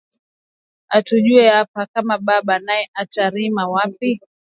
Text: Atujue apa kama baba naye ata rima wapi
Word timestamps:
Atujue 0.95 1.45
apa 1.61 1.81
kama 1.93 2.15
baba 2.25 2.55
naye 2.67 2.83
ata 3.01 3.23
rima 3.33 3.63
wapi 3.73 4.09